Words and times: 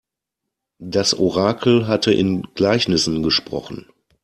Das 0.83 1.13
Orakel 1.13 1.85
hatte 1.87 2.11
in 2.11 2.41
Gleichnissen 2.55 3.21
gesprochen. 3.21 3.85